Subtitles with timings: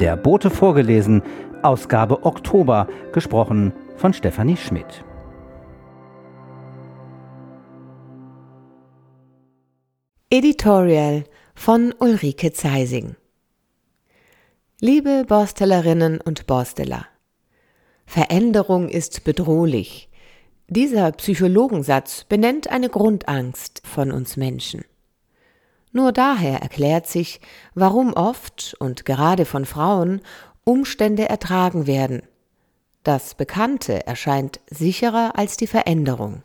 [0.00, 1.22] Der Bote vorgelesen,
[1.62, 5.04] Ausgabe Oktober, gesprochen von Stefanie Schmidt.
[10.30, 11.24] Editorial
[11.56, 13.16] von Ulrike Zeising
[14.80, 17.06] Liebe Borstellerinnen und Borsteller,
[18.06, 20.08] Veränderung ist bedrohlich.
[20.68, 24.84] Dieser Psychologensatz benennt eine Grundangst von uns Menschen.
[25.92, 27.40] Nur daher erklärt sich,
[27.74, 30.20] warum oft und gerade von Frauen
[30.64, 32.22] Umstände ertragen werden.
[33.04, 36.42] Das Bekannte erscheint sicherer als die Veränderung.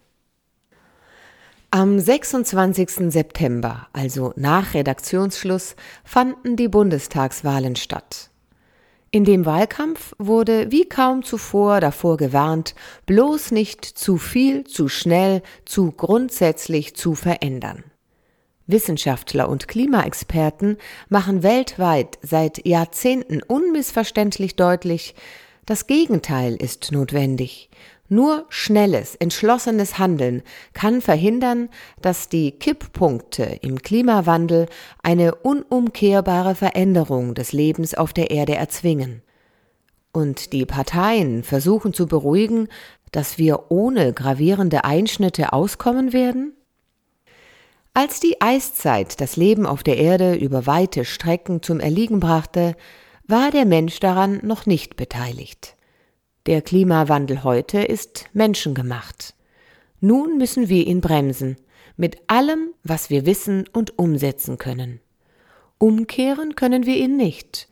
[1.72, 3.12] Am 26.
[3.12, 5.76] September, also nach Redaktionsschluss,
[6.06, 8.30] fanden die Bundestagswahlen statt.
[9.10, 12.76] In dem Wahlkampf wurde wie kaum zuvor davor gewarnt,
[13.08, 17.84] bloß nicht zu viel, zu schnell, zu grundsätzlich zu verändern.
[18.68, 20.78] Wissenschaftler und Klimaexperten
[21.10, 25.16] machen weltweit seit Jahrzehnten unmissverständlich deutlich,
[25.66, 27.70] das Gegenteil ist notwendig.
[28.10, 31.70] Nur schnelles, entschlossenes Handeln kann verhindern,
[32.02, 34.68] dass die Kipppunkte im Klimawandel
[35.02, 39.22] eine unumkehrbare Veränderung des Lebens auf der Erde erzwingen.
[40.12, 42.68] Und die Parteien versuchen zu beruhigen,
[43.12, 46.54] dass wir ohne gravierende Einschnitte auskommen werden?
[47.96, 52.76] Als die Eiszeit das Leben auf der Erde über weite Strecken zum Erliegen brachte,
[53.28, 55.76] war der Mensch daran noch nicht beteiligt.
[56.48, 59.36] Der Klimawandel heute ist menschengemacht.
[60.02, 61.56] Nun müssen wir ihn bremsen,
[61.96, 65.00] mit allem, was wir wissen und umsetzen können.
[65.78, 67.68] Umkehren können wir ihn nicht,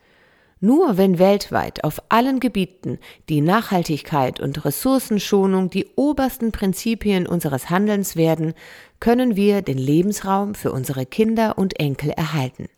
[0.60, 8.14] nur wenn weltweit auf allen Gebieten die Nachhaltigkeit und Ressourcenschonung die obersten Prinzipien unseres Handelns
[8.14, 8.54] werden,
[9.02, 12.68] können wir den Lebensraum für unsere Kinder und Enkel erhalten.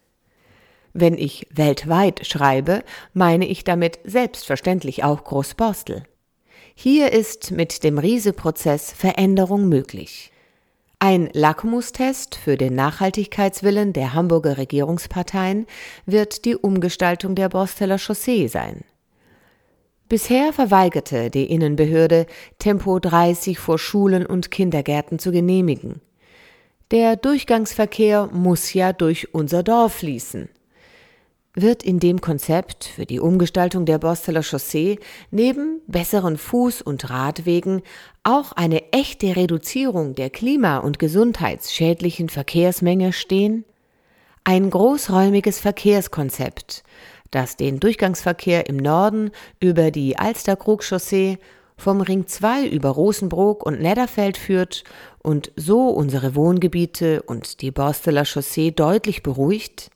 [0.94, 6.04] Wenn ich weltweit schreibe, meine ich damit selbstverständlich auch Großborstel.
[6.74, 10.32] Hier ist mit dem Riese-Prozess Veränderung möglich.
[10.98, 15.66] Ein Lackmustest für den Nachhaltigkeitswillen der Hamburger Regierungsparteien
[16.06, 18.82] wird die Umgestaltung der Borsteller Chaussee sein.
[20.08, 22.24] Bisher verweigerte die Innenbehörde,
[22.58, 26.00] Tempo 30 vor Schulen und Kindergärten zu genehmigen.
[26.90, 30.48] Der Durchgangsverkehr muss ja durch unser Dorf fließen
[31.54, 34.98] wird in dem Konzept für die Umgestaltung der Borsteler Chaussee
[35.30, 37.82] neben besseren Fuß- und Radwegen
[38.24, 43.64] auch eine echte Reduzierung der klima- und gesundheitsschädlichen Verkehrsmenge stehen?
[44.42, 46.82] Ein großräumiges Verkehrskonzept,
[47.30, 49.30] das den Durchgangsverkehr im Norden
[49.60, 51.38] über die Alsterkrug-Chaussee
[51.76, 54.84] vom Ring 2 über Rosenbrook und Nedderfeld führt
[55.22, 59.90] und so unsere Wohngebiete und die Borsteler Chaussee deutlich beruhigt?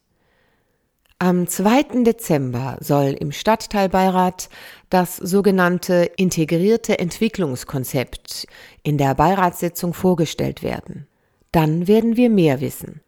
[1.21, 2.05] Am 2.
[2.05, 4.49] Dezember soll im Stadtteilbeirat
[4.89, 8.47] das sogenannte integrierte Entwicklungskonzept
[8.85, 11.09] in der Beiratssitzung vorgestellt werden.
[11.51, 13.01] Dann werden wir mehr wissen.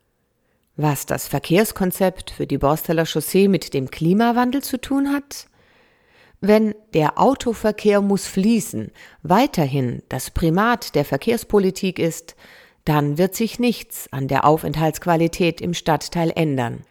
[0.77, 5.47] Was das Verkehrskonzept für die Borsteller Chaussee mit dem Klimawandel zu tun hat?
[6.41, 8.93] Wenn der Autoverkehr muss fließen
[9.23, 12.35] weiterhin das Primat der Verkehrspolitik ist,
[12.87, 16.85] dann wird sich nichts an der Aufenthaltsqualität im Stadtteil ändern.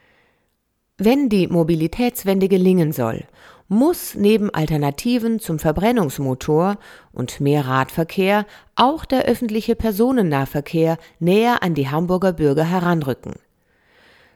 [1.00, 3.24] Wenn die Mobilitätswende gelingen soll,
[3.68, 6.78] muss neben Alternativen zum Verbrennungsmotor
[7.12, 8.46] und mehr Radverkehr
[8.76, 13.34] auch der öffentliche Personennahverkehr näher an die Hamburger Bürger heranrücken.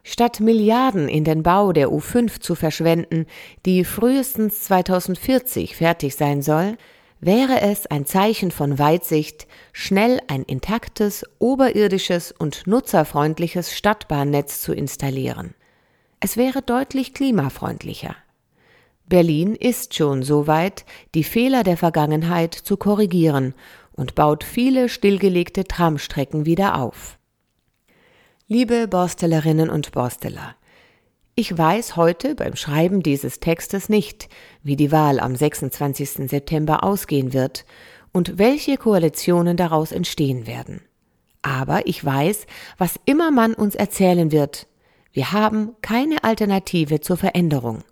[0.04, 3.26] Statt Milliarden in den Bau der U5 zu verschwenden,
[3.66, 6.78] die frühestens 2040 fertig sein soll,
[7.22, 15.56] wäre es ein Zeichen von Weitsicht, schnell ein intaktes, oberirdisches und nutzerfreundliches Stadtbahnnetz zu installieren.
[16.20, 18.16] Es wäre deutlich klimafreundlicher.
[19.08, 20.86] Berlin ist schon so weit,
[21.16, 23.54] die Fehler der Vergangenheit zu korrigieren
[23.94, 27.18] und baut viele stillgelegte Tramstrecken wieder auf.
[28.54, 30.56] Liebe Borstellerinnen und Borsteller,
[31.34, 34.30] ich weiß heute beim Schreiben dieses Textes nicht,
[34.62, 36.30] wie die Wahl am 26.
[36.30, 37.66] September ausgehen wird
[38.12, 40.82] und welche Koalitionen daraus entstehen werden.
[41.42, 42.46] Aber ich weiß,
[42.78, 44.68] was immer man uns erzählen wird,
[45.14, 47.84] wir haben keine Alternative zur Veränderung.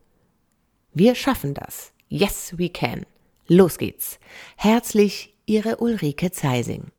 [0.94, 1.92] Wir schaffen das.
[2.08, 3.08] Yes, we can.
[3.48, 4.20] Los geht's.
[4.58, 6.92] Herzlich, Ihre Ulrike Zeising.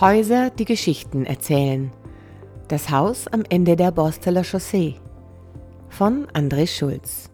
[0.00, 1.92] Häuser, die Geschichten erzählen.
[2.66, 4.96] Das Haus am Ende der Borsteler Chaussee
[5.88, 7.30] von André Schulz.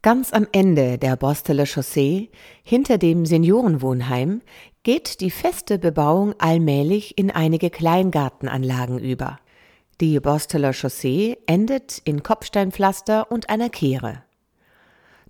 [0.00, 2.30] Ganz am Ende der Borsteler Chaussee,
[2.62, 4.40] hinter dem Seniorenwohnheim,
[4.84, 9.38] geht die feste Bebauung allmählich in einige Kleingartenanlagen über.
[10.00, 14.22] Die Borsteler Chaussee endet in Kopfsteinpflaster und einer Kehre.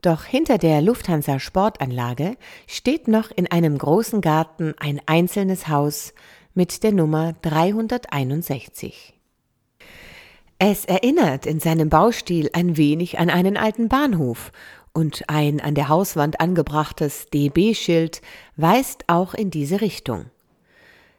[0.02, 6.12] Doch hinter der Lufthansa Sportanlage steht noch in einem großen Garten ein einzelnes Haus
[6.54, 9.14] mit der Nummer 361.
[10.58, 14.50] Es erinnert in seinem Baustil ein wenig an einen alten Bahnhof
[14.93, 18.22] und ein an der Hauswand angebrachtes DB-Schild
[18.56, 20.26] weist auch in diese Richtung.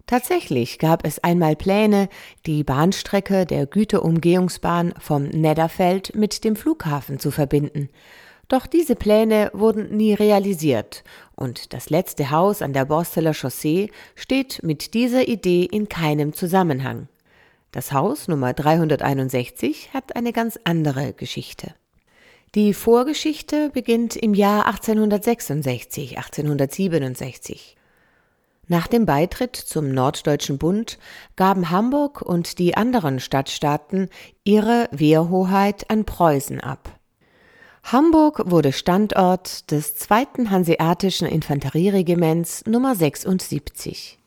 [0.07, 2.09] Tatsächlich gab es einmal Pläne,
[2.45, 7.88] die Bahnstrecke der Güterumgehungsbahn vom Nedderfeld mit dem Flughafen zu verbinden.
[8.48, 11.04] Doch diese Pläne wurden nie realisiert
[11.36, 17.07] und das letzte Haus an der Borsteler Chaussee steht mit dieser Idee in keinem Zusammenhang.
[17.72, 21.74] Das Haus Nummer 361 hat eine ganz andere Geschichte.
[22.54, 27.75] Die Vorgeschichte beginnt im Jahr 1866, 1867.
[28.68, 31.00] Nach dem Beitritt zum Norddeutschen Bund
[31.36, 34.10] gaben Hamburg und die anderen Stadtstaaten
[34.44, 36.93] ihre Wehrhoheit an Preußen ab.
[37.83, 44.18] Hamburg wurde Standort des zweiten Hanseatischen Infanterieregiments Nummer 76.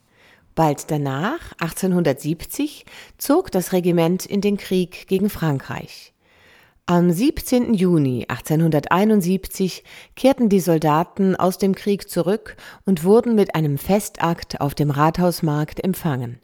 [0.55, 2.85] Bald danach, 1870,
[3.17, 6.13] zog das Regiment in den Krieg gegen Frankreich.
[6.85, 7.75] Am 17.
[7.75, 9.83] Juni 1871
[10.15, 15.83] kehrten die Soldaten aus dem Krieg zurück und wurden mit einem Festakt auf dem Rathausmarkt
[15.83, 16.41] empfangen.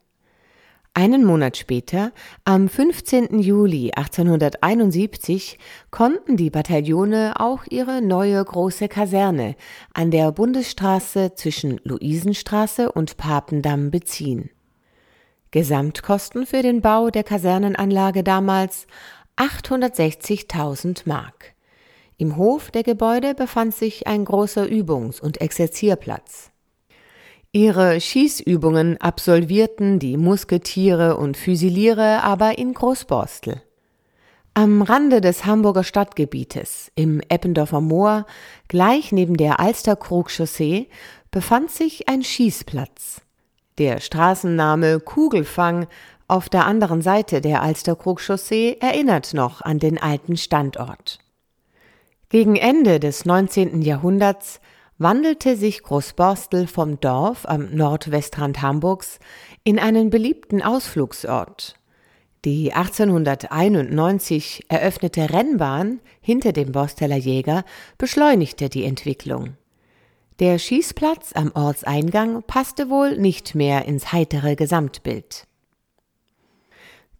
[0.94, 2.12] Einen Monat später,
[2.44, 3.38] am 15.
[3.38, 5.58] Juli 1871,
[5.90, 9.56] konnten die Bataillone auch ihre neue große Kaserne
[9.94, 14.50] an der Bundesstraße zwischen Luisenstraße und Papendamm beziehen.
[15.50, 18.86] Gesamtkosten für den Bau der Kasernenanlage damals
[19.38, 21.54] 860.000 Mark.
[22.18, 26.51] Im Hof der Gebäude befand sich ein großer Übungs- und Exerzierplatz.
[27.54, 33.60] Ihre Schießübungen absolvierten die Musketiere und Füsiliere aber in Großborstel.
[34.54, 38.24] Am Rande des Hamburger Stadtgebietes, im Eppendorfer Moor,
[38.68, 40.88] gleich neben der Alsterkrug-Chaussee,
[41.30, 43.20] befand sich ein Schießplatz.
[43.76, 45.88] Der Straßenname Kugelfang
[46.28, 51.18] auf der anderen Seite der Alsterkrug-Chaussee erinnert noch an den alten Standort.
[52.30, 53.82] Gegen Ende des 19.
[53.82, 54.58] Jahrhunderts
[55.02, 59.18] wandelte sich Großborstel vom Dorf am Nordwestrand Hamburgs
[59.64, 61.74] in einen beliebten Ausflugsort.
[62.44, 67.64] Die 1891 eröffnete Rennbahn hinter dem Borsteler Jäger
[67.98, 69.56] beschleunigte die Entwicklung.
[70.40, 75.46] Der Schießplatz am Ortseingang passte wohl nicht mehr ins heitere Gesamtbild.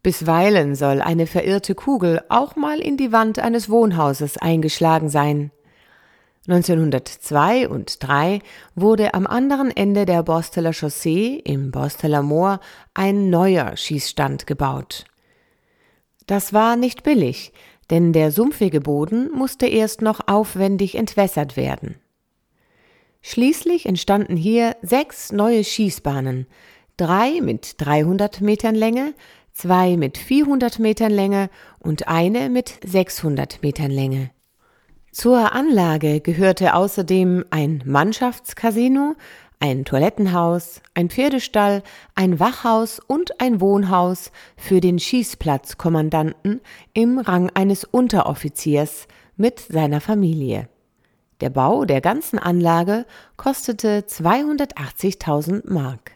[0.01, 5.51] Bisweilen soll eine verirrte Kugel auch mal in die Wand eines Wohnhauses eingeschlagen sein.
[6.47, 8.39] 1902 und 3
[8.75, 12.59] wurde am anderen Ende der Borsteler Chaussee im Borsteler Moor
[12.93, 15.05] ein neuer Schießstand gebaut.
[16.27, 17.53] Das war nicht billig,
[17.89, 21.95] denn der sumpfige Boden musste erst noch aufwendig entwässert werden.
[23.21, 26.47] Schließlich entstanden hier sechs neue Schießbahnen,
[26.97, 29.13] drei mit 300 Metern Länge,
[29.53, 31.49] zwei mit 400 Metern Länge
[31.79, 34.31] und eine mit 600 Metern Länge.
[35.13, 39.13] Zur Anlage gehörte außerdem ein Mannschaftscasino,
[39.59, 41.83] ein Toilettenhaus, ein Pferdestall,
[42.15, 46.61] ein Wachhaus und ein Wohnhaus für den Schießplatzkommandanten
[46.95, 49.07] im Rang eines Unteroffiziers
[49.37, 50.67] mit seiner Familie.
[51.41, 53.05] Der Bau der ganzen Anlage
[53.37, 56.13] kostete 280.000 Mark.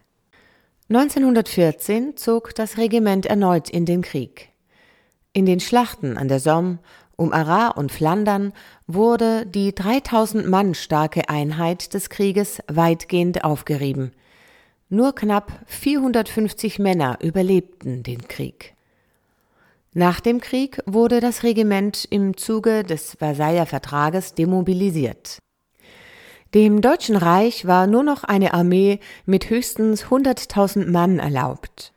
[0.89, 4.49] 1914 zog das Regiment erneut in den Krieg.
[5.33, 6.79] In den Schlachten an der Somme
[7.17, 8.53] um Arras und Flandern
[8.85, 14.13] wurde die 3000 Mann starke Einheit des Krieges weitgehend aufgerieben.
[14.89, 18.75] Nur knapp 450 Männer überlebten den Krieg.
[19.93, 25.39] Nach dem Krieg wurde das Regiment im Zuge des Versailler Vertrages demobilisiert.
[26.53, 31.91] Dem Deutschen Reich war nur noch eine Armee mit höchstens 100.000 Mann erlaubt.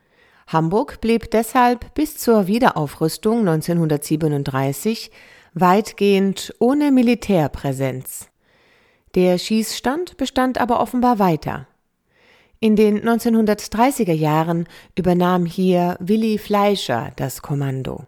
[0.51, 5.09] Hamburg blieb deshalb bis zur Wiederaufrüstung 1937
[5.53, 8.27] weitgehend ohne Militärpräsenz.
[9.15, 11.67] Der Schießstand bestand aber offenbar weiter.
[12.59, 14.67] In den 1930er Jahren
[14.97, 18.05] übernahm hier Willi Fleischer das Kommando.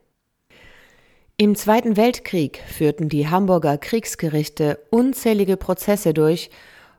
[1.38, 6.50] Im Zweiten Weltkrieg führten die Hamburger Kriegsgerichte unzählige Prozesse durch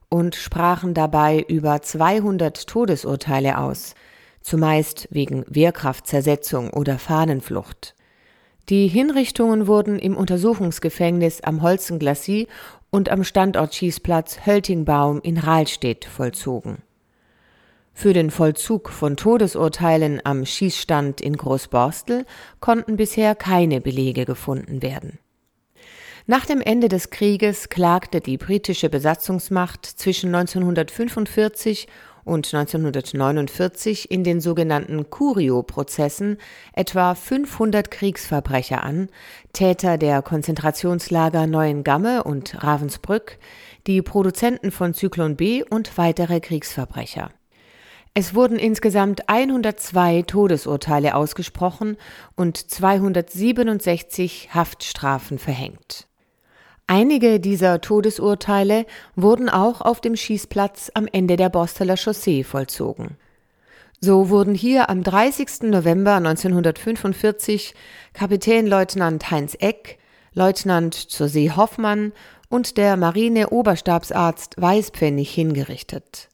[0.09, 3.95] und sprachen dabei über 200 Todesurteile aus,
[4.45, 7.97] zumeist wegen Wehrkraftzersetzung oder Fahnenflucht.
[8.69, 12.47] Die Hinrichtungen wurden im Untersuchungsgefängnis am Holzenglassie
[12.91, 16.79] und am Standortschießplatz Höltingbaum in Rahlstedt vollzogen.
[17.93, 22.27] Für den Vollzug von Todesurteilen am Schießstand in Großborstel
[22.61, 25.19] konnten bisher keine Belege gefunden werden.
[26.27, 31.87] Nach dem Ende des Krieges klagte die britische Besatzungsmacht zwischen 1945
[32.25, 36.39] und 1949 in den sogenannten Curio-Prozessen
[36.73, 39.09] etwa 500 Kriegsverbrecher an,
[39.53, 43.39] Täter der Konzentrationslager Neuengamme und Ravensbrück,
[43.87, 47.31] die Produzenten von Zyklon B und weitere Kriegsverbrecher.
[48.15, 51.97] Es wurden insgesamt 102 Todesurteile ausgesprochen
[52.37, 56.07] und 267 Haftstrafen verhängt.
[56.87, 58.85] Einige dieser Todesurteile
[59.17, 63.17] wurden auch auf dem Schießplatz am Ende der Borsteler Chaussee vollzogen.
[64.01, 65.63] So wurden hier am 30.
[65.63, 67.75] November 1945
[68.13, 69.99] Kapitänleutnant Heinz Eck,
[70.35, 72.13] Leutnant zur See Hoffmann
[72.51, 76.29] und der Marine-Oberstabsarzt Weißpfennig hingerichtet.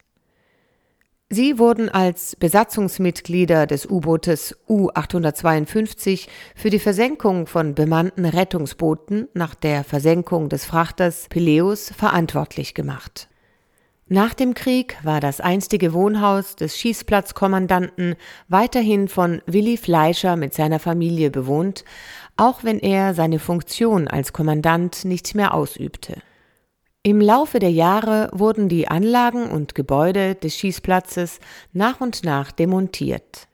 [1.33, 9.85] Sie wurden als Besatzungsmitglieder des U-Bootes U-852 für die Versenkung von bemannten Rettungsbooten nach der
[9.85, 13.29] Versenkung des Frachters Pileus verantwortlich gemacht.
[14.09, 18.17] Nach dem Krieg war das einstige Wohnhaus des Schießplatzkommandanten
[18.49, 21.85] weiterhin von Willi Fleischer mit seiner Familie bewohnt,
[22.37, 26.23] auch wenn er seine Funktion als Kommandant nicht mehr ausübte.
[27.03, 31.41] Im Laufe der Jahre wurden die Anlagen und Gebäude des Schießplatzes
[31.73, 33.49] nach und nach demontiert.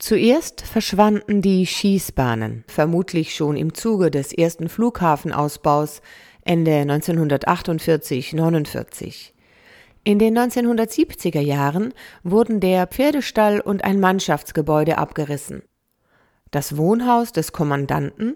[0.00, 6.02] Zuerst verschwanden die Schießbahnen, vermutlich schon im Zuge des ersten Flughafenausbaus
[6.44, 9.30] Ende 1948-49.
[10.02, 15.62] In den 1970er Jahren wurden der Pferdestall und ein Mannschaftsgebäude abgerissen.
[16.50, 18.34] Das Wohnhaus des Kommandanten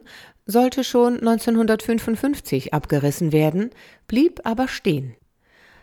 [0.49, 3.71] sollte schon 1955 abgerissen werden,
[4.09, 5.15] blieb aber stehen.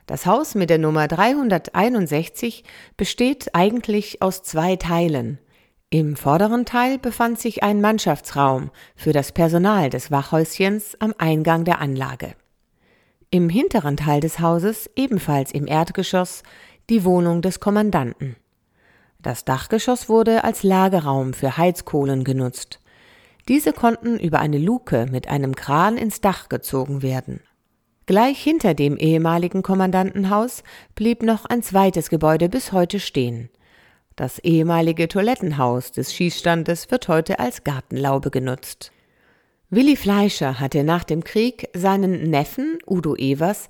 [0.07, 2.63] Das Haus mit der Nummer 361
[2.97, 5.39] besteht eigentlich aus zwei Teilen.
[5.91, 11.79] Im vorderen Teil befand sich ein Mannschaftsraum für das Personal des Wachhäuschens am Eingang der
[11.79, 12.35] Anlage.
[13.29, 16.41] Im hinteren Teil des Hauses, ebenfalls im Erdgeschoss,
[16.89, 18.35] die Wohnung des Kommandanten.
[19.21, 22.79] Das Dachgeschoss wurde als Lagerraum für Heizkohlen genutzt.
[23.47, 27.41] Diese konnten über eine Luke mit einem Kran ins Dach gezogen werden.
[28.07, 30.63] Gleich hinter dem ehemaligen Kommandantenhaus
[30.95, 33.49] blieb noch ein zweites Gebäude bis heute stehen.
[34.15, 38.91] Das ehemalige Toilettenhaus des Schießstandes wird heute als Gartenlaube genutzt.
[39.69, 43.67] Willi Fleischer hatte nach dem Krieg seinen Neffen Udo Evers,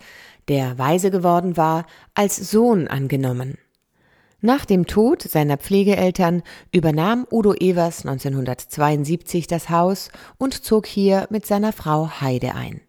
[0.48, 3.58] der weise geworden war, als Sohn angenommen.
[4.46, 11.48] Nach dem Tod seiner Pflegeeltern übernahm Udo Evers 1972 das Haus und zog hier mit
[11.48, 12.82] seiner Frau Heide ein.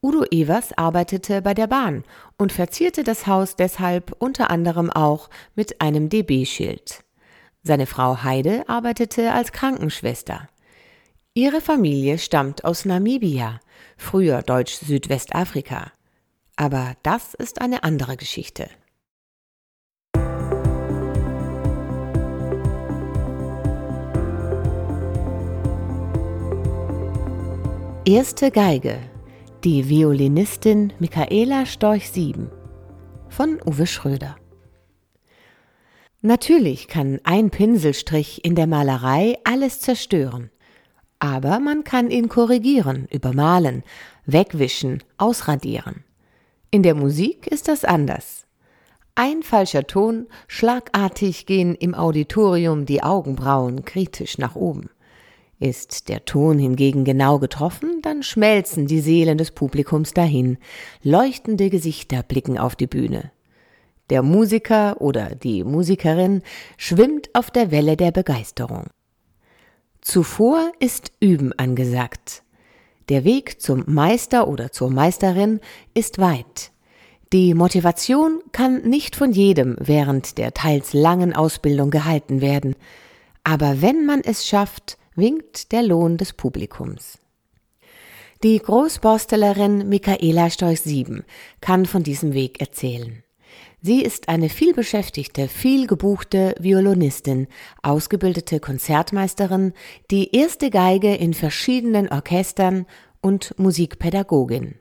[0.00, 2.04] Udo Evers arbeitete bei der Bahn
[2.38, 7.02] und verzierte das Haus deshalb unter anderem auch mit einem DB-Schild.
[7.64, 10.48] Seine Frau Heide arbeitete als Krankenschwester.
[11.34, 13.58] Ihre Familie stammt aus Namibia,
[13.96, 15.90] früher Deutsch-Südwestafrika.
[16.54, 18.68] Aber das ist eine andere Geschichte.
[28.04, 28.98] Erste Geige.
[29.62, 32.50] Die Violinistin Michaela Storch-Sieben
[33.28, 34.34] von Uwe Schröder.
[36.20, 40.50] Natürlich kann ein Pinselstrich in der Malerei alles zerstören.
[41.20, 43.84] Aber man kann ihn korrigieren, übermalen,
[44.26, 46.02] wegwischen, ausradieren.
[46.72, 48.46] In der Musik ist das anders.
[49.14, 54.90] Ein falscher Ton, schlagartig gehen im Auditorium die Augenbrauen kritisch nach oben.
[55.62, 60.58] Ist der Ton hingegen genau getroffen, dann schmelzen die Seelen des Publikums dahin,
[61.04, 63.30] leuchtende Gesichter blicken auf die Bühne.
[64.10, 66.42] Der Musiker oder die Musikerin
[66.76, 68.88] schwimmt auf der Welle der Begeisterung.
[70.00, 72.42] Zuvor ist Üben angesagt.
[73.08, 75.60] Der Weg zum Meister oder zur Meisterin
[75.94, 76.72] ist weit.
[77.32, 82.74] Die Motivation kann nicht von jedem während der teils langen Ausbildung gehalten werden,
[83.44, 87.18] aber wenn man es schafft, winkt der Lohn des Publikums.
[88.42, 91.24] Die Großborstelerin Michaela Storch-Sieben
[91.60, 93.22] kann von diesem Weg erzählen.
[93.80, 97.48] Sie ist eine vielbeschäftigte, vielgebuchte Violonistin,
[97.82, 99.72] ausgebildete Konzertmeisterin,
[100.10, 102.86] die erste Geige in verschiedenen Orchestern
[103.20, 104.76] und Musikpädagogin.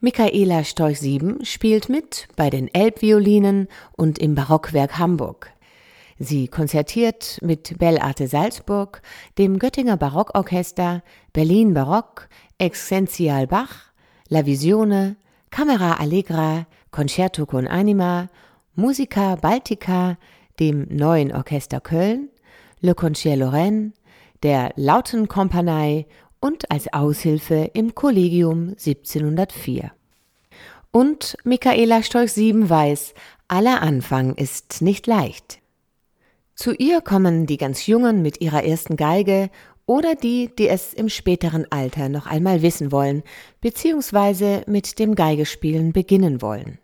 [0.00, 5.50] Michaela Storch-Sieben spielt mit bei den Elbviolinen und im Barockwerk Hamburg.
[6.24, 9.02] Sie konzertiert mit Bellarte Salzburg,
[9.38, 11.02] dem Göttinger Barockorchester,
[11.32, 13.92] Berlin Barock, Excensial Bach,
[14.28, 15.16] La Visione,
[15.50, 18.28] Camera Allegra, Concerto con Anima
[18.76, 20.16] Musica Baltica,
[20.60, 22.28] dem Neuen Orchester Köln,
[22.80, 23.92] Le Concert Lorraine,
[24.44, 26.06] der Lautenkompanie
[26.38, 29.90] und als Aushilfe im Kollegium 1704.
[30.92, 33.14] Und Michaela Stolch-Sieben weiß,
[33.48, 35.61] aller Anfang ist nicht leicht.
[36.54, 39.50] Zu ihr kommen die ganz Jungen mit ihrer ersten Geige
[39.86, 43.22] oder die, die es im späteren Alter noch einmal wissen wollen,
[43.60, 46.78] beziehungsweise mit dem Geigespielen beginnen wollen.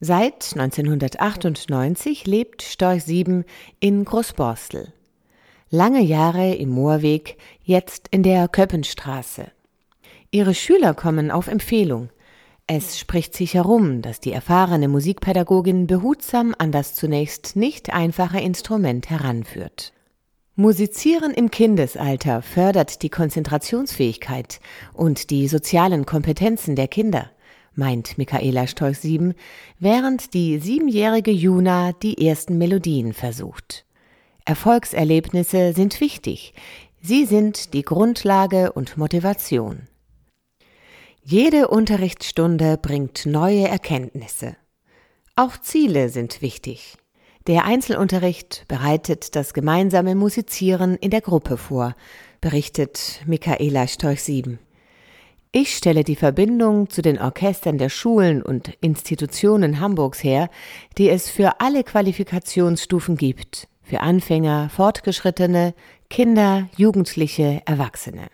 [0.00, 3.44] Seit 1998 lebt Storch 7
[3.78, 4.92] in Großborstel.
[5.70, 9.52] Lange Jahre im Moorweg, jetzt in der Köppenstraße.
[10.32, 12.10] Ihre Schüler kommen auf Empfehlung.
[12.74, 19.10] Es spricht sich herum, dass die erfahrene Musikpädagogin behutsam an das zunächst nicht einfache Instrument
[19.10, 19.92] heranführt.
[20.56, 24.58] Musizieren im Kindesalter fördert die Konzentrationsfähigkeit
[24.94, 27.30] und die sozialen Kompetenzen der Kinder,
[27.74, 29.34] meint Michaela Stolz-Sieben,
[29.78, 33.84] während die siebenjährige Juna die ersten Melodien versucht.
[34.46, 36.54] Erfolgserlebnisse sind wichtig.
[37.02, 39.88] Sie sind die Grundlage und Motivation.
[41.24, 44.56] Jede Unterrichtsstunde bringt neue Erkenntnisse.
[45.36, 46.96] Auch Ziele sind wichtig.
[47.46, 51.94] Der Einzelunterricht bereitet das gemeinsame Musizieren in der Gruppe vor,
[52.40, 54.58] berichtet Michaela Storch-Sieben.
[55.52, 60.50] Ich stelle die Verbindung zu den Orchestern der Schulen und Institutionen Hamburgs her,
[60.98, 65.74] die es für alle Qualifikationsstufen gibt, für Anfänger, Fortgeschrittene,
[66.10, 68.28] Kinder, Jugendliche, Erwachsene.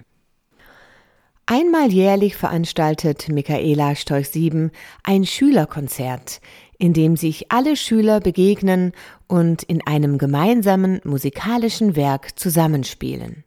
[1.50, 4.70] Einmal jährlich veranstaltet Michaela Storch 7
[5.02, 6.42] ein Schülerkonzert,
[6.76, 8.92] in dem sich alle Schüler begegnen
[9.28, 13.44] und in einem gemeinsamen musikalischen Werk zusammenspielen.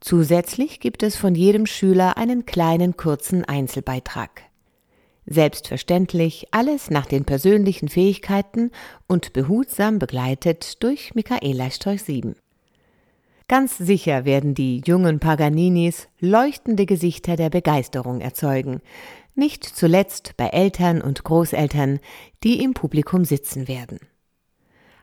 [0.00, 4.44] Zusätzlich gibt es von jedem Schüler einen kleinen kurzen Einzelbeitrag.
[5.26, 8.70] Selbstverständlich alles nach den persönlichen Fähigkeiten
[9.06, 12.36] und behutsam begleitet durch Michaela Storch 7.
[13.48, 18.80] Ganz sicher werden die jungen Paganinis leuchtende Gesichter der Begeisterung erzeugen,
[19.36, 22.00] nicht zuletzt bei Eltern und Großeltern,
[22.42, 24.00] die im Publikum sitzen werden.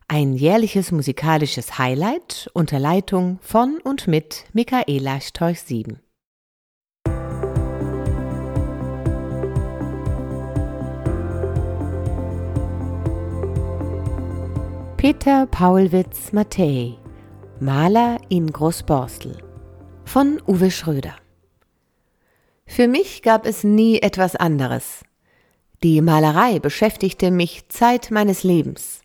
[0.09, 6.01] Ein jährliches musikalisches Highlight unter Leitung von und mit Michaela Storch 7.
[14.97, 16.97] Peter Paulwitz Mattei
[17.63, 19.37] Maler in Großborstel
[20.03, 21.15] von Uwe Schröder
[22.65, 25.05] für mich gab es nie etwas anderes.
[25.81, 28.99] Die Malerei beschäftigte mich Zeit meines Lebens,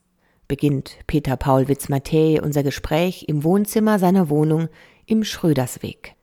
[0.49, 4.69] beginnt Peter Paulwitz Mattei unser Gespräch im Wohnzimmer seiner Wohnung
[5.07, 6.17] im Schrödersweg.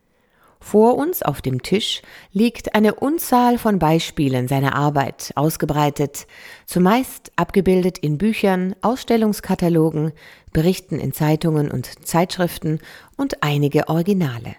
[0.59, 6.25] Vor uns auf dem Tisch liegt eine Unzahl von Beispielen seiner Arbeit ausgebreitet,
[6.65, 10.11] zumeist abgebildet in Büchern, Ausstellungskatalogen,
[10.55, 12.79] Berichten in Zeitungen und Zeitschriften
[13.17, 14.55] und einige Originale.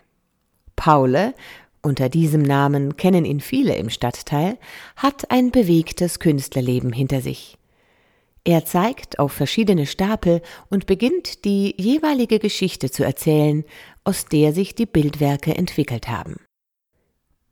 [0.76, 1.32] Paule
[1.80, 4.58] unter diesem Namen kennen ihn viele im Stadtteil,
[4.96, 7.56] hat ein bewegtes Künstlerleben hinter sich.
[8.44, 13.64] Er zeigt auf verschiedene Stapel und beginnt die jeweilige Geschichte zu erzählen,
[14.04, 16.36] aus der sich die Bildwerke entwickelt haben.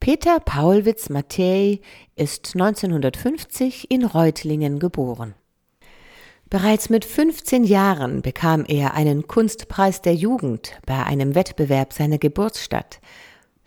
[0.00, 1.80] Peter Paulwitz Mattei
[2.14, 5.34] ist 1950 in Reutlingen geboren.
[6.50, 13.00] Bereits mit 15 Jahren bekam er einen Kunstpreis der Jugend bei einem Wettbewerb seiner Geburtsstadt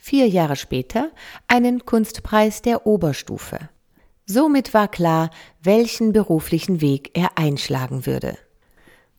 [0.08, 1.12] vier Jahre später
[1.48, 3.60] einen Kunstpreis der Oberstufe.
[4.26, 8.38] Somit war klar, welchen beruflichen Weg er einschlagen würde.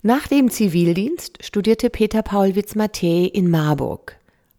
[0.01, 4.17] Nach dem Zivildienst studierte Peter Paulwitz Mattei in Marburg.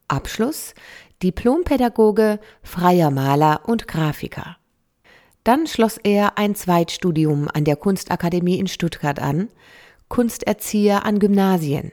[0.07, 0.75] Abschluss
[1.23, 4.57] Diplompädagoge, freier Maler und Grafiker.
[5.43, 9.49] Dann schloss er ein Zweitstudium an der Kunstakademie in Stuttgart an,
[10.08, 11.91] Kunsterzieher an Gymnasien.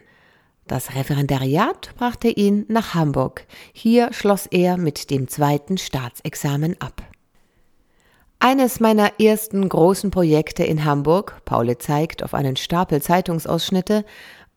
[0.67, 3.47] Das Referendariat brachte ihn nach Hamburg.
[3.73, 7.03] Hier schloss er mit dem zweiten Staatsexamen ab.
[8.39, 14.05] Eines meiner ersten großen Projekte in Hamburg, Paule zeigt auf einen Stapel Zeitungsausschnitte,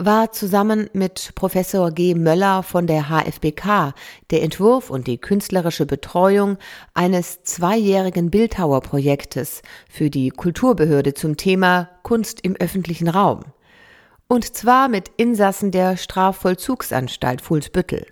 [0.01, 2.15] war zusammen mit Professor G.
[2.15, 3.93] Möller von der HFBK
[4.31, 6.57] der Entwurf und die künstlerische Betreuung
[6.93, 13.41] eines zweijährigen Bildhauerprojektes für die Kulturbehörde zum Thema Kunst im öffentlichen Raum.
[14.29, 18.05] Und zwar mit Insassen der Strafvollzugsanstalt Fuhlsbüttel.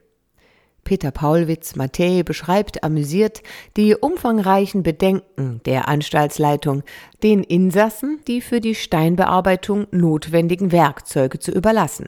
[0.87, 3.43] Peter Paulwitz Mattei beschreibt amüsiert
[3.75, 6.81] die umfangreichen Bedenken der Anstaltsleitung,
[7.21, 12.07] den Insassen die für die Steinbearbeitung notwendigen Werkzeuge zu überlassen.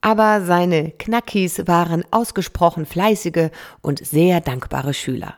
[0.00, 3.50] Aber seine Knackis waren ausgesprochen fleißige
[3.82, 5.36] und sehr dankbare Schüler.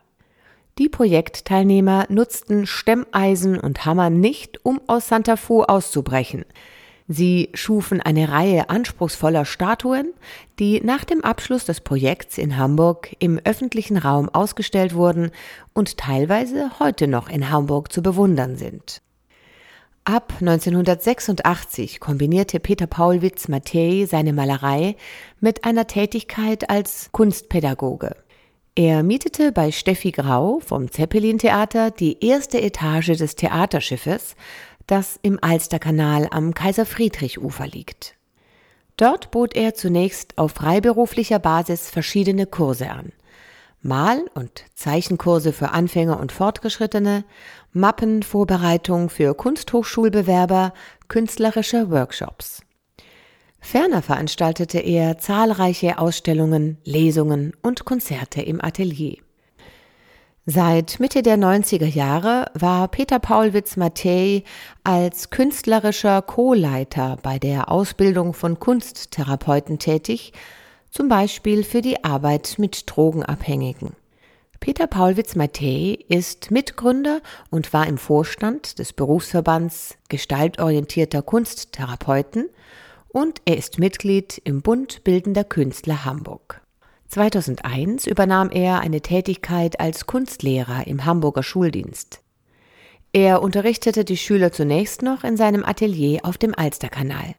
[0.79, 6.47] Die Projektteilnehmer nutzten Stemmeisen und Hammer nicht, um aus Santa Fu auszubrechen.
[7.09, 10.13] Sie schufen eine Reihe anspruchsvoller Statuen,
[10.59, 15.31] die nach dem Abschluss des Projekts in Hamburg im öffentlichen Raum ausgestellt wurden
[15.73, 19.03] und teilweise heute noch in Hamburg zu bewundern sind.
[20.05, 24.97] Ab 1986 kombinierte Peter Paulwitz Mattei seine Malerei
[25.41, 28.17] mit einer Tätigkeit als Kunstpädagoge.
[28.75, 34.35] Er mietete bei Steffi Grau vom Zeppelin Theater die erste Etage des Theaterschiffes,
[34.93, 38.15] das im Alsterkanal am Kaiser Friedrich Ufer liegt.
[38.99, 43.11] Dort bot er zunächst auf freiberuflicher Basis verschiedene Kurse an.
[43.81, 47.25] Mal- und Zeichenkurse für Anfänger und Fortgeschrittene,
[47.73, 50.75] Mappenvorbereitung für Kunsthochschulbewerber,
[51.09, 52.61] künstlerische Workshops.
[53.61, 59.17] Ferner veranstaltete er zahlreiche Ausstellungen, Lesungen und Konzerte im Atelier.
[60.47, 64.43] Seit Mitte der 90er Jahre war Peter Paulwitz Mattei
[64.83, 70.33] als künstlerischer Co-Leiter bei der Ausbildung von Kunsttherapeuten tätig,
[70.91, 73.95] zum Beispiel für die Arbeit mit Drogenabhängigen.
[74.59, 82.49] Peter Paulwitz Mattei ist Mitgründer und war im Vorstand des Berufsverbands gestaltorientierter Kunsttherapeuten
[83.11, 86.62] und er ist Mitglied im Bund Bildender Künstler Hamburg.
[87.13, 92.23] 2001 übernahm er eine Tätigkeit als Kunstlehrer im Hamburger Schuldienst.
[93.13, 97.35] Er unterrichtete die Schüler zunächst noch in seinem Atelier auf dem Alsterkanal.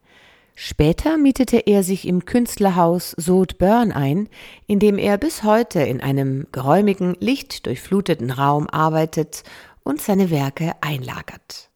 [0.54, 4.30] Später mietete er sich im Künstlerhaus Sod Börn ein,
[4.68, 9.42] in dem er bis heute in einem geräumigen, lichtdurchfluteten Raum arbeitet
[9.82, 11.72] und seine Werke einlagert.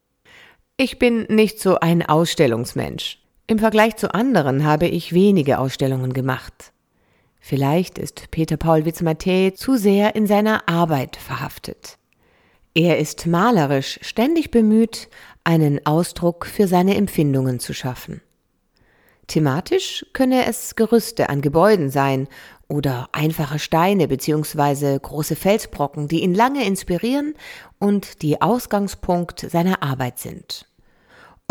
[0.76, 3.18] Ich bin nicht so ein Ausstellungsmensch.
[3.48, 6.72] Im Vergleich zu anderen habe ich wenige Ausstellungen gemacht.
[7.40, 11.98] Vielleicht ist Peter Paul Witzmatthä zu sehr in seiner Arbeit verhaftet.
[12.74, 15.08] Er ist malerisch ständig bemüht,
[15.44, 18.20] einen Ausdruck für seine Empfindungen zu schaffen.
[19.26, 22.28] Thematisch könne es Gerüste an Gebäuden sein
[22.68, 24.98] oder einfache Steine bzw.
[24.98, 27.34] große Felsbrocken, die ihn lange inspirieren
[27.78, 30.67] und die Ausgangspunkt seiner Arbeit sind.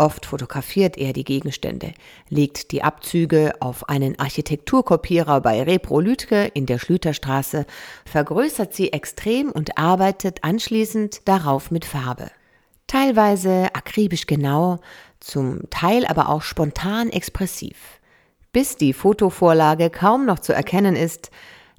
[0.00, 1.92] Oft fotografiert er die Gegenstände,
[2.28, 7.66] legt die Abzüge auf einen Architekturkopierer bei Repro Lütke in der Schlüterstraße,
[8.04, 12.30] vergrößert sie extrem und arbeitet anschließend darauf mit Farbe.
[12.86, 14.78] Teilweise akribisch genau,
[15.18, 17.98] zum Teil aber auch spontan expressiv.
[18.52, 21.32] Bis die Fotovorlage kaum noch zu erkennen ist,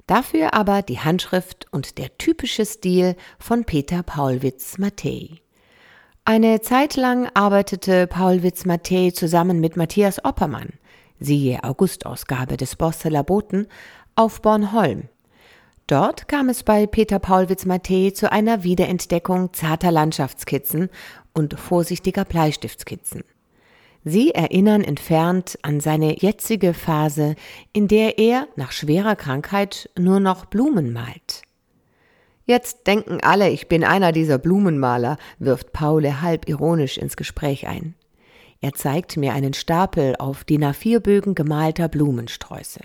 [0.06, 5.40] dafür aber die Handschrift und der typische Stil von Peter Paulwitz Mattei.
[6.24, 10.74] Eine Zeit lang arbeitete Paul Witz-Mattei zusammen mit Matthias Oppermann,
[11.18, 13.66] siehe Augustausgabe des Borsteler Boten,
[14.14, 15.08] auf Bornholm.
[15.86, 20.90] Dort kam es bei Peter Paul Witz-Mattei zu einer Wiederentdeckung zarter Landschaftskizzen
[21.32, 23.24] und vorsichtiger Bleistiftskizzen.
[24.04, 27.34] Sie erinnern entfernt an seine jetzige Phase,
[27.72, 31.42] in der er nach schwerer Krankheit nur noch Blumen malt.
[32.50, 37.94] Jetzt denken alle, ich bin einer dieser Blumenmaler, wirft Paule halb ironisch ins Gespräch ein.
[38.60, 42.80] Er zeigt mir einen Stapel auf DIN A4-Bögen gemalter Blumensträuße.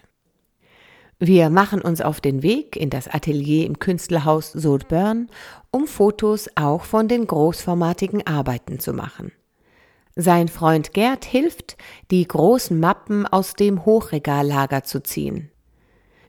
[1.17, 5.32] Wir machen uns auf den Weg in das Atelier im Künstlerhaus Sodbörn,
[5.71, 9.32] um Fotos auch von den großformatigen Arbeiten zu machen.
[10.15, 11.75] Sein Freund Gerd hilft,
[12.12, 15.49] die großen Mappen aus dem Hochregallager zu ziehen.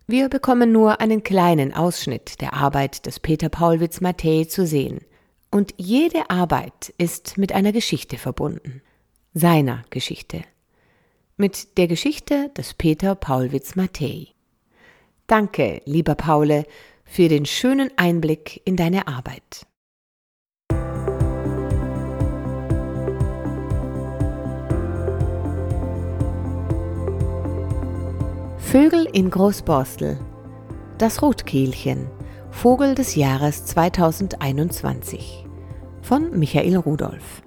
[0.09, 5.01] Wir bekommen nur einen kleinen Ausschnitt der Arbeit des Peter Paulwitz Mattei zu sehen.
[5.51, 8.83] Und jede Arbeit ist mit einer Geschichte verbunden.
[9.35, 10.45] Seiner Geschichte.
[11.37, 14.29] Mit der Geschichte des Peter Paulwitz Mattei.
[15.27, 16.67] Danke, lieber Paule,
[17.05, 19.67] für den schönen Einblick in deine Arbeit.
[28.69, 30.19] Vögel in Großborstel.
[30.99, 32.11] Das Rotkehlchen.
[32.51, 35.47] Vogel des Jahres 2021.
[36.03, 37.43] Von Michael Rudolph.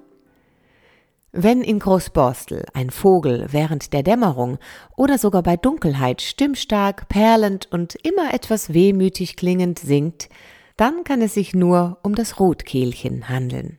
[1.30, 4.56] Wenn in Großborstel ein Vogel während der Dämmerung
[4.96, 10.30] oder sogar bei Dunkelheit stimmstark, perlend und immer etwas wehmütig klingend singt,
[10.78, 13.78] dann kann es sich nur um das Rotkehlchen handeln.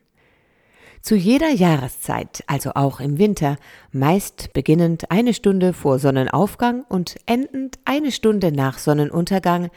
[1.02, 3.56] Zu jeder Jahreszeit, also auch im Winter,
[3.90, 9.70] meist beginnend eine Stunde vor Sonnenaufgang und endend eine Stunde nach Sonnenuntergang,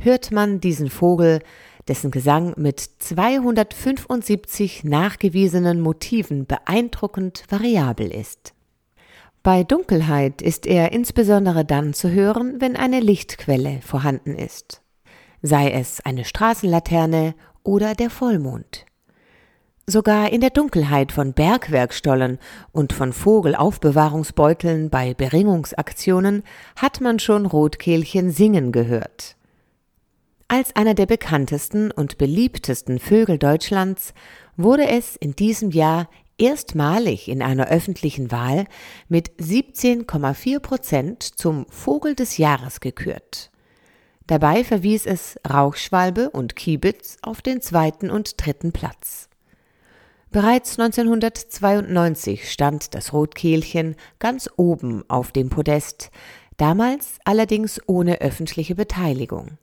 [0.00, 1.38] hört man diesen Vogel,
[1.86, 8.52] dessen Gesang mit 275 nachgewiesenen Motiven beeindruckend variabel ist.
[9.44, 14.82] Bei Dunkelheit ist er insbesondere dann zu hören, wenn eine Lichtquelle vorhanden ist.
[15.42, 18.84] Sei es eine Straßenlaterne oder der Vollmond.
[19.92, 22.38] Sogar in der Dunkelheit von Bergwerkstollen
[22.72, 26.44] und von Vogelaufbewahrungsbeuteln bei Beringungsaktionen
[26.76, 29.36] hat man schon Rotkehlchen singen gehört.
[30.48, 34.14] Als einer der bekanntesten und beliebtesten Vögel Deutschlands
[34.56, 38.64] wurde es in diesem Jahr erstmalig in einer öffentlichen Wahl
[39.10, 43.50] mit 17,4 Prozent zum Vogel des Jahres gekürt.
[44.26, 49.28] Dabei verwies es Rauchschwalbe und Kiebitz auf den zweiten und dritten Platz.
[50.32, 56.10] Bereits 1992 stand das Rotkehlchen ganz oben auf dem Podest,
[56.56, 59.58] damals allerdings ohne öffentliche Beteiligung.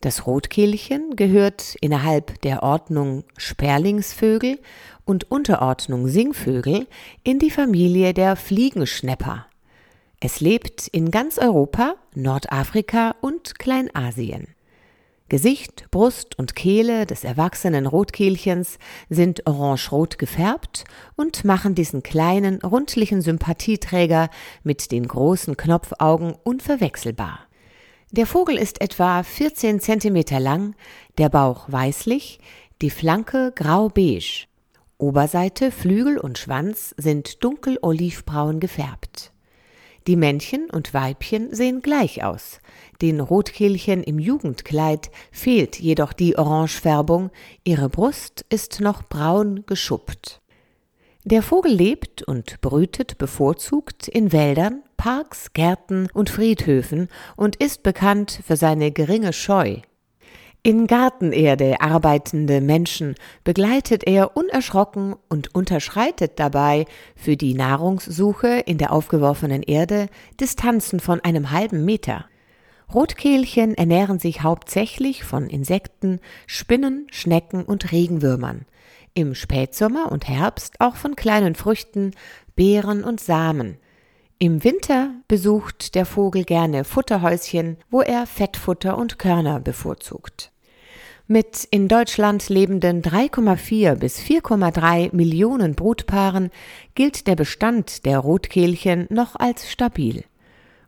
[0.00, 4.58] Das Rotkehlchen gehört innerhalb der Ordnung Sperlingsvögel
[5.04, 6.86] und Unterordnung Singvögel
[7.22, 9.46] in die Familie der Fliegenschnäpper.
[10.20, 14.54] Es lebt in ganz Europa, Nordafrika und Kleinasien.
[15.28, 18.78] Gesicht, Brust und Kehle des erwachsenen Rotkehlchens
[19.10, 20.84] sind orange-rot gefärbt
[21.16, 24.30] und machen diesen kleinen, rundlichen Sympathieträger
[24.62, 27.40] mit den großen Knopfaugen unverwechselbar.
[28.10, 30.74] Der Vogel ist etwa 14 Zentimeter lang,
[31.18, 32.40] der Bauch weißlich,
[32.80, 34.46] die Flanke grau-beige.
[34.96, 39.32] Oberseite, Flügel und Schwanz sind dunkel olivbraun gefärbt.
[40.08, 42.60] Die Männchen und Weibchen sehen gleich aus.
[43.02, 47.30] Den Rotkehlchen im Jugendkleid fehlt jedoch die Orangefärbung,
[47.62, 50.40] ihre Brust ist noch braun geschuppt.
[51.24, 58.40] Der Vogel lebt und brütet bevorzugt in Wäldern, Parks, Gärten und Friedhöfen und ist bekannt
[58.46, 59.82] für seine geringe Scheu.
[60.64, 68.92] In Gartenerde arbeitende Menschen begleitet er unerschrocken und unterschreitet dabei für die Nahrungssuche in der
[68.92, 70.08] aufgeworfenen Erde
[70.40, 72.26] Distanzen von einem halben Meter.
[72.92, 78.66] Rotkehlchen ernähren sich hauptsächlich von Insekten, Spinnen, Schnecken und Regenwürmern.
[79.14, 82.12] Im Spätsommer und Herbst auch von kleinen Früchten,
[82.56, 83.76] Beeren und Samen.
[84.40, 90.52] Im Winter besucht der Vogel gerne Futterhäuschen, wo er Fettfutter und Körner bevorzugt.
[91.26, 96.50] Mit in Deutschland lebenden 3,4 bis 4,3 Millionen Brutpaaren
[96.94, 100.22] gilt der Bestand der Rotkehlchen noch als stabil.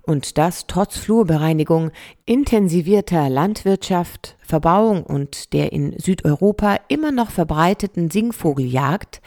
[0.03, 1.91] Und das trotz Flurbereinigung,
[2.27, 9.21] intensivierter Landwirtschaft, Verbauung und der in Südeuropa immer noch verbreiteten Singvogeljagd,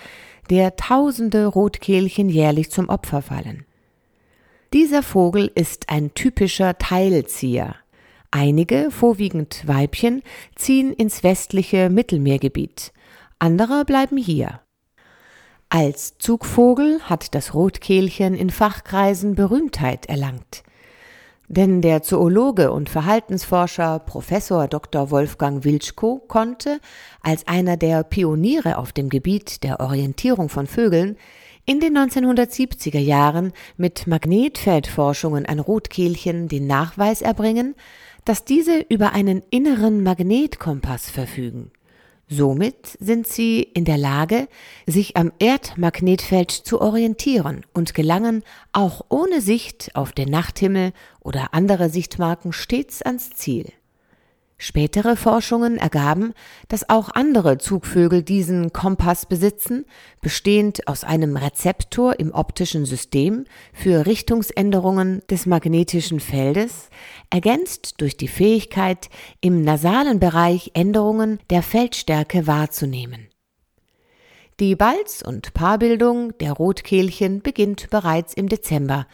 [0.49, 3.65] der tausende Rotkehlchen jährlich zum Opfer fallen.
[4.73, 7.75] Dieser Vogel ist ein typischer Teilzieher.
[8.31, 10.23] Einige, vorwiegend Weibchen,
[10.55, 12.91] ziehen ins westliche Mittelmeergebiet,
[13.37, 14.61] andere bleiben hier.
[15.69, 20.63] Als Zugvogel hat das Rotkehlchen in Fachkreisen Berühmtheit erlangt.
[21.47, 25.11] Denn der Zoologe und Verhaltensforscher Professor Dr.
[25.11, 26.79] Wolfgang Wilczko konnte
[27.21, 31.15] als einer der Pioniere auf dem Gebiet der Orientierung von Vögeln
[31.65, 37.75] in den 1970er Jahren mit Magnetfeldforschungen an Rotkehlchen den Nachweis erbringen,
[38.25, 41.71] dass diese über einen inneren Magnetkompass verfügen.
[42.29, 44.47] Somit sind sie in der Lage,
[44.87, 51.89] sich am Erdmagnetfeld zu orientieren und gelangen auch ohne Sicht auf den Nachthimmel oder andere
[51.89, 53.71] Sichtmarken stets ans Ziel.
[54.57, 56.33] Spätere Forschungen ergaben,
[56.69, 59.85] dass auch andere Zugvögel diesen Kompass besitzen,
[60.21, 66.89] bestehend aus einem Rezeptor im optischen System für Richtungsänderungen des magnetischen Feldes,
[67.29, 69.09] ergänzt durch die Fähigkeit,
[69.41, 73.27] im nasalen Bereich Änderungen der Feldstärke wahrzunehmen.
[74.59, 79.07] Die Balz- und Paarbildung der Rotkehlchen beginnt bereits im Dezember,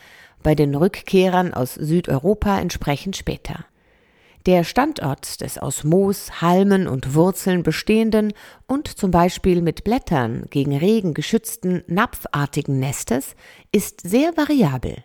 [0.44, 3.66] bei den Rückkehrern aus Südeuropa entsprechend später.
[4.46, 8.34] Der Standort des aus Moos, Halmen und Wurzeln bestehenden
[8.68, 13.36] und zum Beispiel mit Blättern gegen Regen geschützten napfartigen Nestes
[13.74, 15.04] ist sehr variabel.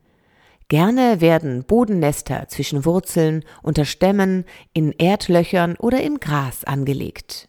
[0.69, 7.49] Gerne werden Bodennester zwischen Wurzeln, unter Stämmen, in Erdlöchern oder im Gras angelegt.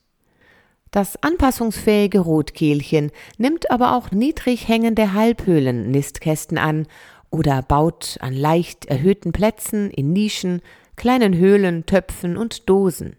[0.91, 6.87] Das anpassungsfähige Rotkehlchen nimmt aber auch niedrig hängende Halbhöhlen-Nistkästen an
[7.29, 10.61] oder baut an leicht erhöhten Plätzen in Nischen
[10.95, 13.15] kleinen Höhlen, Töpfen und Dosen.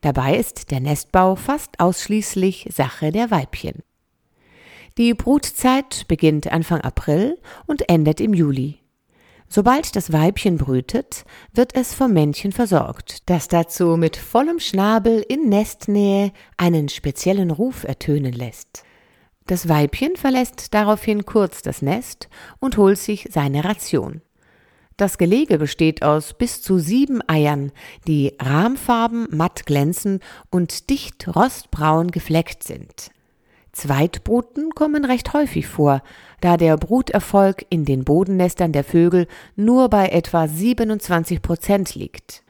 [0.00, 3.82] Dabei ist der Nestbau fast ausschließlich Sache der Weibchen.
[4.98, 8.80] Die Brutzeit beginnt Anfang April und endet im Juli.
[9.48, 15.48] Sobald das Weibchen brütet, wird es vom Männchen versorgt, das dazu mit vollem Schnabel in
[15.48, 18.84] Nestnähe einen speziellen Ruf ertönen lässt.
[19.46, 22.28] Das Weibchen verlässt daraufhin kurz das Nest
[22.60, 24.22] und holt sich seine Ration.
[25.00, 27.72] Das Gelege besteht aus bis zu sieben Eiern,
[28.06, 33.10] die rahmfarben matt glänzend und dicht rostbraun gefleckt sind.
[33.72, 36.02] Zweitbruten kommen recht häufig vor,
[36.42, 42.42] da der Bruterfolg in den Bodennestern der Vögel nur bei etwa 27 Prozent liegt.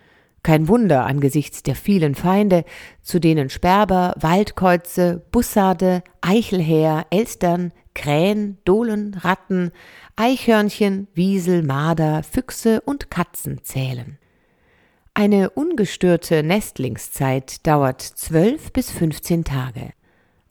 [0.43, 2.65] Kein Wunder angesichts der vielen Feinde,
[3.01, 9.73] zu denen Sperber, Waldkäuze, Bussarde, Eichelhäher, Elstern, Krähen, Dohlen, Ratten,
[10.17, 14.17] Eichhörnchen, Wiesel, Marder, Füchse und Katzen zählen.
[15.13, 19.91] Eine ungestörte Nestlingszeit dauert zwölf bis 15 Tage.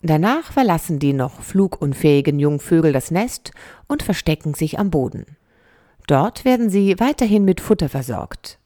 [0.04, 3.50] Danach verlassen die noch flugunfähigen Jungvögel das Nest
[3.88, 5.26] und verstecken sich am Boden.
[6.06, 8.60] Dort werden sie weiterhin mit Futter versorgt.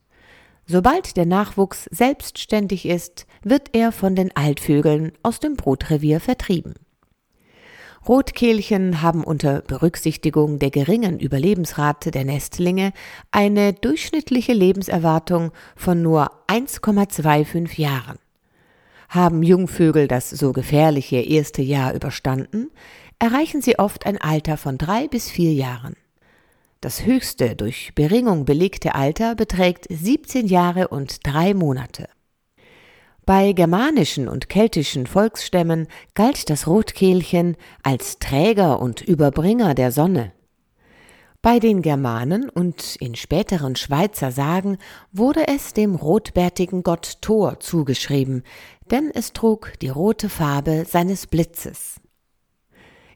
[0.65, 6.73] Sobald der Nachwuchs selbstständig ist, wird er von den Altvögeln aus dem Brutrevier vertrieben.
[8.07, 12.91] Rotkehlchen haben unter Berücksichtigung der geringen Überlebensrate der Nestlinge
[13.31, 18.19] eine durchschnittliche Lebenserwartung von nur 1,25 Jahren.
[19.07, 22.71] Haben Jungvögel das so gefährliche erste Jahr überstanden,
[23.19, 25.95] erreichen sie oft ein Alter von drei bis vier Jahren.
[26.81, 32.09] Das höchste durch Beringung belegte Alter beträgt 17 Jahre und drei Monate.
[33.25, 40.33] Bei germanischen und keltischen Volksstämmen galt das Rotkehlchen als Träger und Überbringer der Sonne.
[41.41, 44.77] Bei den Germanen und in späteren Schweizer Sagen
[45.13, 48.43] wurde es dem rotbärtigen Gott Thor zugeschrieben,
[48.91, 52.01] denn es trug die rote Farbe seines Blitzes.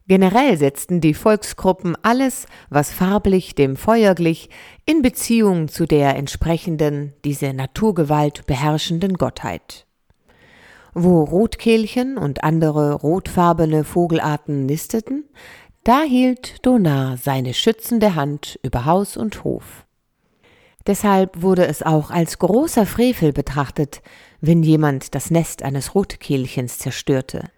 [0.08, 4.50] Generell setzten die Volksgruppen alles, was farblich dem Feuer glich,
[4.86, 9.87] in Beziehung zu der entsprechenden, diese Naturgewalt beherrschenden Gottheit.
[11.00, 15.26] Wo Rotkehlchen und andere rotfarbene Vogelarten nisteten,
[15.84, 19.86] da hielt Donar seine schützende Hand über Haus und Hof.
[20.88, 24.02] Deshalb wurde es auch als großer Frevel betrachtet,
[24.42, 27.52] wenn jemand das Nest eines Rotkehlchens zerstörte.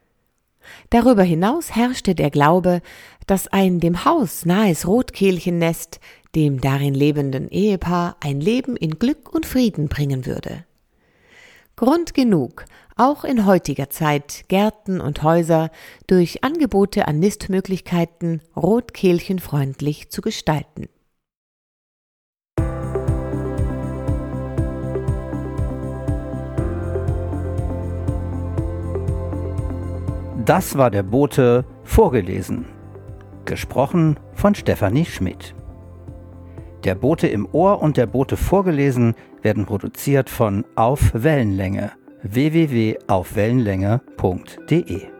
[0.89, 2.81] Darüber hinaus herrschte der Glaube,
[3.25, 6.01] dass ein dem Haus nahes Rotkehlchennest
[6.35, 10.65] dem darin lebenden Ehepaar ein Leben in Glück und Frieden bringen würde.
[11.77, 12.65] Grund genug,
[12.99, 15.71] auch in heutiger Zeit Gärten und Häuser
[16.07, 20.89] durch Angebote an Nistmöglichkeiten rotkehlchenfreundlich zu gestalten.
[30.45, 32.65] Das war der Bote vorgelesen.
[33.45, 35.55] Gesprochen von Stefanie Schmidt.
[36.83, 41.91] Der Bote im Ohr und der Bote vorgelesen werden produziert von Auf Wellenlänge
[42.23, 45.18] www.aufwellenlänge.de